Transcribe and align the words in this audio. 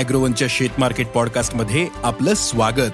अॅग्रोवनच्या 0.00 0.48
शेत 0.50 0.68
मार्केट 0.78 1.06
पॉडकास्टमध्ये 1.06 1.88
आपलं 2.02 2.34
स्वागत. 2.34 2.92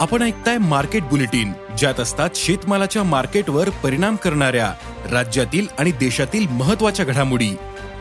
आपण 0.00 0.22
ऐकताय 0.22 0.58
मार्केट 0.58 1.02
बुलेटिन 1.02 1.52
ज्यात 1.78 2.00
असतात 2.00 2.30
शेतमालाच्या 2.34 3.02
मार्केटवर 3.02 3.70
परिणाम 3.70 4.16
करणाऱ्या 4.16 4.74
राज्यातील 5.10 5.66
आणि 5.78 5.90
देशातील 5.90 6.46
महत्त्वाच्या 6.48 7.06
घडामोडी. 7.06 7.50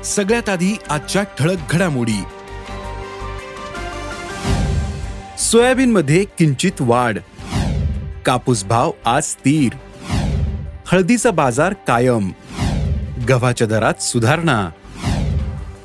सगळ्यात 0.06 0.50
आधी 0.50 0.78
आजच्या 0.90 1.24
ठळक 1.24 1.58
घडामोडी. 1.70 2.24
सोयाबीनमध्ये 5.40 6.24
किंचित 6.24 6.72
वाढ. 6.80 7.18
कापूस 8.26 8.64
भाव 8.64 8.92
आज 9.06 9.24
स्थिर. 9.24 9.76
हळदीचा 10.86 11.32
बाजार 11.32 11.74
कायम. 11.74 12.32
गव्हाच्या 13.30 13.68
दरात 13.68 14.02
सुधारणा. 14.02 14.70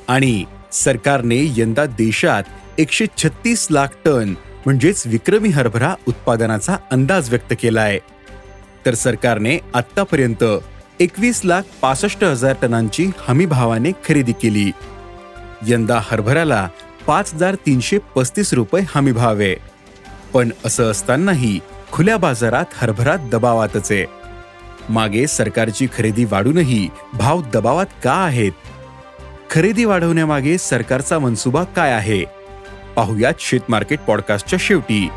आणि 0.09 0.45
सरकारने 0.73 1.37
यंदा 1.57 1.87
देशात 1.87 2.43
एकशे 2.79 3.07
छत्तीस 3.19 3.67
लाख 3.71 3.89
टन 4.05 4.35
म्हणजेच 4.67 5.03
विक्रमी 5.07 5.49
हरभरा 5.49 5.95
उत्पादनाचा 6.09 6.77
अंदाज 6.91 7.31
व्यक्त 7.31 7.55
केला 7.61 7.81
आहे 7.81 7.99
तर 8.87 8.95
सरकारने 8.95 9.59
आतापर्यंत 9.75 10.45
एकवीस 11.01 11.41
लाख 11.45 11.63
पासष्ट 11.83 12.25
हजार 12.25 12.55
टनांची 12.63 13.11
हमी 13.29 13.47
भावाने 13.47 13.93
खरेदी 14.09 14.33
केली. 14.33 14.71
यंदा 15.67 16.01
हरभऱ्याला 16.03 16.69
पाच 17.07 17.35
हजार 17.35 17.55
तीनशे 17.55 17.99
पस्तीस 18.15 18.53
रुपये 18.55 18.83
हमी 18.95 19.13
भाव. 19.13 19.39
आहे 19.39 19.57
पण 20.35 20.51
असं 20.65 20.91
असतानाही 20.91 21.59
खुल्या 21.93 22.17
बाजारात 22.17 22.65
हरभरा 22.75 23.17
दबावातच 23.17 23.93
आहे. 23.93 24.05
मागे 24.89 25.27
सरकारची 25.27 25.87
खरेदी 25.97 26.25
वाढूनही 26.25 26.89
भाव 27.15 27.43
दबावात 27.55 27.87
का 28.05 28.13
आहेत? 28.13 28.53
खरेदी 29.53 29.85
वाढवण्यामागे 29.85 30.59
सरकारचा 30.59 31.19
मनसुबा 31.19 31.65
काय 31.65 31.93
आहे? 31.93 32.25
पाहुयात 32.97 33.33
शेत 33.41 33.61
मार्केट 33.69 34.01
पॉडकास्टच्या 34.01 34.59
शेवटी. 34.63 35.09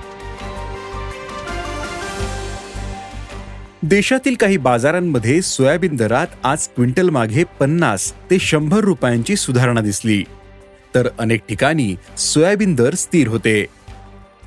देशातील 3.83 4.35
काही 4.35 4.57
बाजारांमध्ये 4.57 5.41
सोयाबीन 5.41 5.95
दरात 5.95 6.27
आज 6.43 6.67
क्विंटल 6.67 7.09
मागे 7.09 7.43
पन्नास 7.43 8.13
ते 8.31 8.39
शंभर 8.39 8.79
रुपयांची 8.79 9.35
सुधारणा 9.35 9.81
दिसली. 9.81 10.23
तर 10.95 11.07
अनेक 11.19 11.41
ठिकाणी 11.49 11.95
सोयाबीन 12.17 12.75
दर 12.75 12.93
स्थिर 12.93 13.27
होते. 13.27 13.65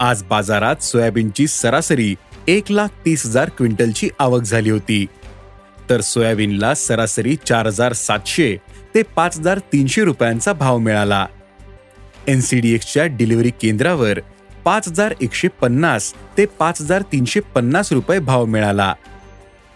आज 0.01 0.23
बाजारात 0.23 0.83
सोयाबीनची 0.83 1.47
सरासरी 1.47 2.15
एक 2.49 2.65
लाख 2.71 2.89
तीस 3.07 3.27
हजार 3.27 3.49
क्विंटलची 3.49 4.09
आवक 4.19 4.43
झाली 4.43 4.71
होती. 4.71 5.07
तर 5.91 6.01
सोयाबीनला 6.01 6.75
सरासरी 6.75 7.37
चार 7.47 7.67
हजार 7.67 7.93
सातशे 7.93 8.57
ते 8.95 9.03
पाच 9.17 9.39
हजार 9.39 9.59
तीनशे 9.73 10.05
रुपयांचा 10.05 10.53
भाव 10.53 10.79
मिळाला. 10.79 11.27
एनसीडीएक्सच्या 12.29 13.07
डिलिव्हरी 13.07 13.51
केंद्रावर 13.51 14.19
पाच 14.65 14.89
हजार 14.89 15.15
एकशे 15.21 15.49
पन्नास 15.61 16.13
ते 16.37 16.47
पाच 16.59 16.81
हजार 16.81 17.03
तीनशे 17.13 17.41
पन्नास 17.55 17.93
रुपये 17.93 18.19
भाव 18.19 18.45
मिळाला. 18.45 18.95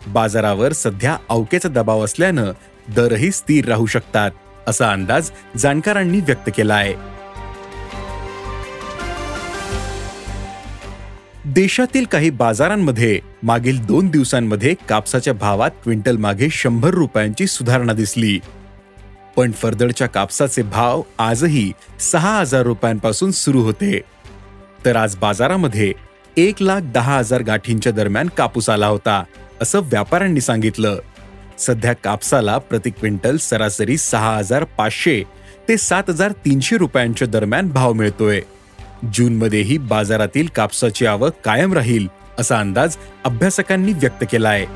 बाजारावर 0.06 0.72
सध्या 0.72 1.16
अवकेचा 1.28 1.68
दबाव 1.68 2.04
असल्यानं 2.04 2.52
दरही 2.94 3.30
स्थिर 3.32 3.68
राहू 3.68 3.86
शकतात 3.86 4.30
असा 4.66 4.90
अंदाज 4.92 5.30
जाणकारांनी 5.58 6.20
व्यक्त 6.20 6.50
केला 6.56 6.74
आहे 6.74 6.94
देशातील 11.54 12.04
काही 12.04 12.30
बाजारांमध्ये 12.30 13.20
मागील 13.42 13.78
दोन 13.78 14.08
दिवसांमध्ये 14.08 14.74
कापसाच्या 14.88 15.32
भावात 15.32 15.70
क्विंटल 15.84 16.16
मागे 16.16 16.48
शंभर 16.50 16.90
रुपयांची 16.90 17.46
सुधारणा 17.46 17.92
दिसली. 17.92 18.38
पण 19.36 19.52
फरदडच्या 19.52 20.06
कापसाचे 20.06 20.62
भाव 20.62 21.02
आजही 21.18 21.72
सहा 22.00 22.38
हजार 22.38 22.62
रुपयांपासून 22.62 23.30
सुरू 23.30 23.62
होते. 23.62 24.00
तर 24.84 24.96
आज 24.96 25.16
बाजारामध्ये 25.16 25.92
एक 26.36 26.62
लाख 26.62 26.80
दहा 26.80 27.18
हजार 27.18 27.42
गाठींच्या 27.42 27.92
दरम्यान 27.92 28.28
कापूस 28.28 28.70
आला 28.70 28.86
होता 28.86 29.24
असं 29.60 29.80
व्यापाऱ्यांनी 29.80 30.40
सांगितलं. 30.40 30.98
सध्या 31.58 31.92
कापसाला 31.92 32.58
प्रति 32.58 32.90
क्विंटल 32.90 33.36
सरासरी 33.36 33.96
सहा 33.96 34.36
हजार 34.36 34.64
पाचशे 34.64 35.22
ते 35.68 35.76
सात 35.76 36.02
हजार 36.08 36.32
तीनशे 36.32 36.76
रुपयांच्या 36.76 37.28
दरम्यान 37.28 37.68
भाव 37.68 37.92
मिळतोय. 37.92 38.40
जूनमध्येही 39.14 39.78
बाजारातील 39.78 40.46
कापसाची 40.46 41.06
आवक 41.06 41.32
कायम 41.44 41.72
राहील 41.72 42.08
असा 42.38 42.60
अंदाज 42.60 42.96
अभ्यासकांनी 43.24 43.92
व्यक्त 43.92 44.24
केला 44.32 44.48
आहे 44.48 44.66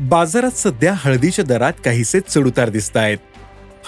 बाजारात 0.00 0.50
सध्या 0.50 0.94
हळदीच्या 0.96 1.44
दरात 1.44 1.72
काहीसे 1.84 2.20
चढउतार 2.20 2.68
दिसत 2.68 2.96
आहेत 2.96 3.18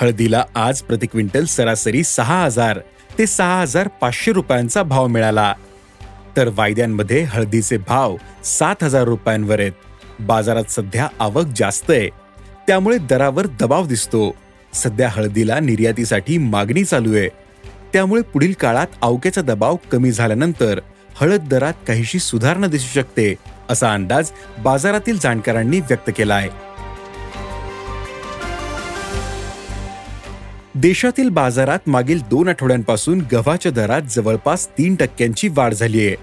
हळदीला 0.00 0.44
आज 0.54 0.82
प्रति 0.82 1.06
क्विंटल 1.06 1.44
सरासरी 1.44 2.04
सहा 2.04 2.44
हजार 2.44 2.78
ते 3.18 3.26
सहा 3.26 3.60
हजार 3.60 3.88
पाचशे 3.88 4.32
रुपयांचा 4.32 4.82
भाव 4.82 5.06
मिळाला. 5.06 5.54
तर 6.36 6.50
वायद्यांमध्ये 6.54 7.22
हळदीचे 7.22 7.76
भाव 7.76 8.16
सात 8.44 8.84
हजार 8.84 9.04
रुपयांवर 9.04 9.60
आहेत. 9.60 9.72
बाजारात 10.20 10.64
सध्या 10.64 11.08
आवक 11.20 11.44
जास्त 11.56 11.90
आहे. 11.90 12.08
त्यामुळे 12.66 12.98
दरावर 12.98 13.46
दबाव 13.46 13.86
दिसतो. 13.86 14.36
सध्या 14.74 15.08
हळदीला 15.08 15.60
निर्यातीसाठी 15.60 16.38
मागणी 16.38 16.84
चालू 16.84 17.14
आहे. 17.14 17.28
त्यामुळे 17.92 18.22
पुढील 18.22 18.52
काळात 18.60 18.86
अवक्याचा 19.02 19.42
दबाव 19.42 19.76
कमी 19.92 20.12
झाल्यानंतर 20.12 20.80
हळद 21.16 21.48
दरात 21.48 21.72
काहीशी 21.86 22.18
सुधारणा 22.18 22.66
दिसू 22.66 22.88
शकते 22.94 23.34
असा 23.68 23.92
अंदाज 23.92 24.30
बाजारातील 24.58 25.18
जाणकारांनी 25.18 25.80
व्यक्त 25.80 26.10
केला 26.16 26.34
आहे. 26.34 26.48
देशातील 30.74 31.28
बाजारात 31.28 31.78
मागील 31.86 32.20
दोन 32.20 32.48
आठवड्यांपासून 32.48 33.20
गव्हाच्या 33.32 33.72
दरात 33.72 34.02
जवळपास 34.10 34.68
तीन 34.68 34.94
टक्क्यांची 34.94 35.48
वाढ 35.48 35.74
झाली 35.74 36.06
आहे. 36.06 36.16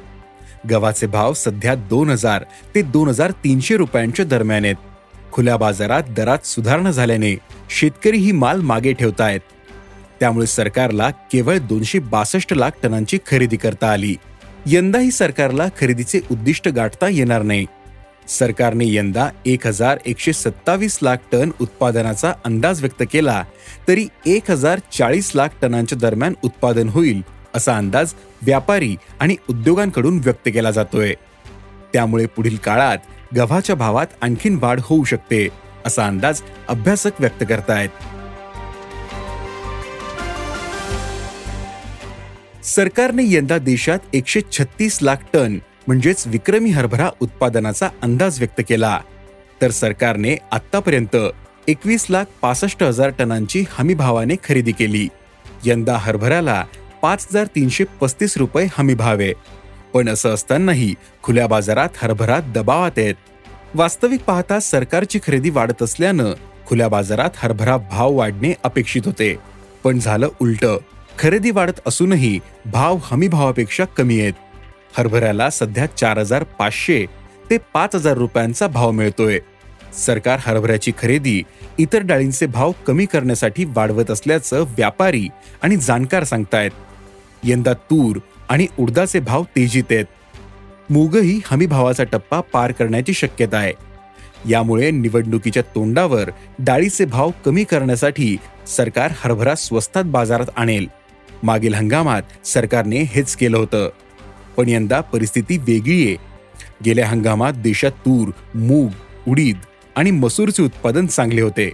गव्हाचे 0.69 1.07
भाव 1.07 1.33
सध्या 1.33 1.75
दोन 1.75 2.09
हजार 2.09 2.43
ते 2.75 2.81
दोन 2.81 3.09
हजार 3.09 3.31
तीनशे 3.31 3.77
रुपयांच्या 3.77 4.25
दरम्यान 4.25 4.65
आहेत. 4.65 4.75
खुल्या 5.31 5.57
बाजारात 5.57 6.03
दरात 6.09 6.45
सुधारणा 6.45 6.91
झाल्याने 6.91 7.35
शेतकरी 7.79 8.17
ही 8.17 8.31
माल 8.31 8.61
मागे 8.61 8.93
ठेवतायत. 8.93 9.39
त्यामुळे 10.19 10.45
सरकारला 10.45 11.09
केवळ 11.09 11.57
दोनशे 11.57 11.99
बासष्ट 11.99 12.53
लाख 12.53 12.71
टनांची 12.83 13.17
खरेदी 13.27 13.57
करता 13.57 13.91
आली. 13.91 14.15
यंदाही 14.65 15.11
सरकारला 15.11 15.67
खरेदीचे 15.79 16.19
उद्दिष्ट 16.31 16.67
गाठता 16.67 17.07
येणार 17.07 17.41
नाही. 17.41 17.65
सरकारने 18.27 18.85
यंदा 18.87 19.29
एक 19.45 19.67
हजार 19.67 19.97
एकशे 20.05 20.33
सत्तावीस 20.33 20.99
लाख 21.01 21.17
टन 21.31 21.51
उत्पादनाचा 21.61 22.33
अंदाज 22.45 22.81
व्यक्त 22.81 23.03
केला 23.11 23.43
तरी 23.87 24.07
एक 24.25 24.51
हजार 24.51 24.79
चाळीस 24.91 25.31
लाख 25.35 25.47
टनांच्या 25.61 25.97
दरम्यान 25.97 26.33
उत्पादन 26.43 26.89
होईल 26.89 27.21
असा 27.55 27.77
अंदाज 27.77 28.13
व्यापारी 28.41 28.95
आणि 29.19 29.35
उद्योगांकडून 29.49 30.19
व्यक्त 30.19 30.49
केला 30.53 30.71
जातोय. 30.71 31.13
त्यामुळे 31.93 32.25
पुढील 32.25 32.55
काळात 32.55 32.97
गव्हाच्या 33.35 33.75
भावात 33.75 34.07
आणखीन 34.21 34.57
वाढ 34.61 34.79
होऊ 34.83 35.03
शकते. 35.03 35.47
असा 35.85 36.07
अंदाज 36.07 36.41
अभ्यासक 36.67 37.11
व्यक्त 37.19 37.43
करतायत. 37.49 37.89
सरकारने 42.63 43.23
यंदा 43.25 43.57
देशात 43.57 43.99
एकशे 44.13 44.41
छत्तीस 44.51 44.99
लाख 45.01 45.15
टन 45.33 45.59
म्हणजेच 45.87 46.23
विक्रमी 46.27 46.69
हरभरा 46.69 47.09
उत्पादनाचा 47.19 47.89
अंदाज 48.01 48.39
व्यक्त 48.39 48.61
केला. 48.69 48.99
तर 49.61 49.71
सरकारने 49.71 50.35
आतापर्यंत 50.51 51.15
एकवीस 51.67 52.05
लाख 52.09 52.25
पासष्ट 52.41 52.83
हजार 52.83 53.09
टनांची 53.09 53.63
हमी 53.71 53.93
भावाने 53.93 54.35
खरेदी 54.43 54.71
केली. 54.71 55.07
यंदा 55.65 55.97
हरभऱ्याला 55.97 56.63
पाच 57.01 57.27
हजार 57.31 57.45
तीनशे 57.45 57.83
पस्तीस 58.01 58.37
रुपये 58.37 58.67
हमी 58.77 58.93
भाव 58.93 59.19
आहे 59.19 59.33
पण 59.93 60.09
असं 60.09 60.33
असतानाही 60.33 60.93
खुल्या 61.23 61.47
बाजारात 61.47 61.89
हरभरा 61.97 62.39
दबावात 62.39 62.97
आहेत. 62.97 63.15
वास्तविक 63.75 64.23
पाहता 64.23 64.59
सरकारची 64.59 65.19
खरेदी 65.27 65.49
वाढत 65.49 65.83
असल्यानं 65.83 66.33
खुल्या 66.67 66.87
बाजारात 66.87 67.29
हरभरा 67.35 67.77
भाव 67.77 68.13
वाढणे 68.13 68.53
अपेक्षित 68.63 69.01
होते. 69.05 69.35
पण 69.83 69.99
झालं 69.99 70.27
उलट. 70.41 70.65
खरेदी 71.19 71.51
वाढत 71.51 71.79
असूनही 71.85 72.39
भाव 72.65 72.97
हमी 73.03 73.27
भावापेक्षा 73.27 73.85
कमी 73.85 74.21
आहेत. 74.21 74.33
हरभऱ्याला 74.97 75.49
सध्या 75.49 75.85
चार 75.85 76.17
हजार 76.17 76.43
पाचशे 76.43 77.05
ते 77.49 77.57
पाच 77.73 77.95
हजार 77.95 78.13
रुपयांचा 78.13 78.67
भाव 78.67 78.91
मिळतोय. 78.91 79.39
सरकार 79.93 80.39
हरभऱ्याची 80.41 80.91
खरेदी 81.01 81.43
इतर 81.77 81.99
डाळींचे 81.99 82.45
भाव 82.45 82.71
कमी 82.87 83.05
करण्यासाठी 83.05 83.65
वाढवत 83.65 84.11
असल्याचं 84.11 84.61
व्यापारी 84.61 85.27
आणि 85.63 85.75
जाणकार 85.75 86.23
सांगतायत. 86.23 86.71
यंदा 87.43 87.73
तूर 87.73 88.19
आणि 88.49 88.67
उडदाचे 88.79 89.19
भाव 89.19 89.43
तेजीत 89.43 89.83
आहेत. 89.91 90.05
मूगही 90.91 91.41
हमीभावाचा 91.45 92.03
टप्पा 92.03 92.41
पार 92.41 92.71
करण्याची 92.71 93.13
शक्यता 93.13 93.57
आहे. 93.57 93.73
यामुळे 94.49 94.91
निवडणुकीच्या 94.91 95.63
तोंडावर 95.75 96.29
डाळीचे 96.59 97.05
भाव 97.05 97.31
कमी 97.45 97.63
करण्यासाठी 97.63 98.37
सरकार 98.67 99.11
हरभरा 99.15 99.55
स्वस्तात 99.55 100.03
बाजारात 100.03 100.45
आणेल. 100.55 100.87
मागील 101.43 101.73
हंगामात 101.73 102.47
सरकारने 102.47 103.01
हेच 103.01 103.35
केलं 103.35 103.57
होतं. 103.57 103.89
पण 104.57 104.69
यंदा 104.69 105.01
परिस्थिती 105.01 105.57
वेगळी 105.57 106.07
आहे. 106.07 106.15
गेल्या 106.85 107.07
हंगामात 107.07 107.53
देशात 107.53 107.91
तूर 107.91 108.31
मूग 108.55 108.89
उडीद 109.27 109.57
आणि 109.95 110.11
मसूरचे 110.11 110.63
उत्पादन 110.63 111.05
चांगले 111.05 111.41
होते. 111.41 111.71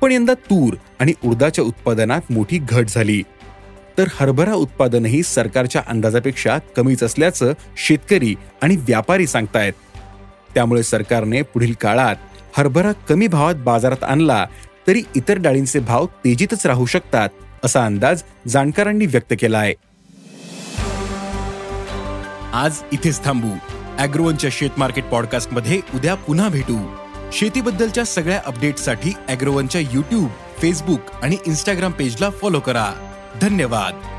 पण 0.00 0.12
यंदा 0.12 0.34
तूर 0.34 0.74
आणि 1.00 1.12
उडदाच्या 1.24 1.64
उत्पादनात 1.64 2.20
मोठी 2.30 2.58
घट 2.58 2.86
झाली. 2.88 3.22
तर 3.98 4.08
हरभरा 4.20 4.54
उत्पादनही 4.54 5.22
सरकारच्या 5.22 5.82
अंदाजापेक्षा 5.86 6.58
कमीच 6.76 7.02
असल्याचं 7.02 7.52
शेतकरी 7.76 8.34
आणि 8.62 8.76
व्यापारी 8.76 9.26
सांगतायत. 9.26 9.72
त्यामुळे 10.54 10.82
सरकारने 10.82 11.42
पुढील 11.42 11.72
काळात 11.80 12.16
हरभरा 12.56 12.92
कमी 13.08 13.26
भावात 13.26 13.54
बाजारात 13.54 14.04
आणला 14.04 14.46
तरी 14.86 15.02
इतर 15.16 15.38
डाळींचे 15.38 15.78
भाव 15.78 16.06
तेजीतच 16.06 16.66
राहू 16.66 16.86
शकतात 16.86 17.28
असा 17.64 17.84
अंदाज 17.86 18.22
जाणकारांनी 18.48 19.06
व्यक्त 19.06 19.34
केला 19.40 19.58
आहे 19.58 19.74
आज 22.52 22.80
इथेच 22.92 23.24
थांबू. 23.24 23.48
अॅग्रोवनच्या 23.98 24.50
शेत 24.52 24.78
मार्केट 24.78 25.04
पॉडकास्टमध्ये 25.04 25.80
उद्या 25.94 26.14
पुन्हा 26.14 26.48
भेटू. 26.48 26.76
शेतीबद्दलच्या 27.32 28.04
सगळ्या 28.04 28.40
अपडेटसाठी 28.46 29.12
अॅग्रोवनच्या 29.28 29.80
युट्यूब 29.80 30.28
फेसबुक 30.58 31.00
आणि 31.22 31.36
इन्स्टाग्राम 31.46 31.92
पेजला 31.92 32.30
फॉलो 32.30 32.60
करा. 32.60 32.92
धन्यवाद. 33.40 34.13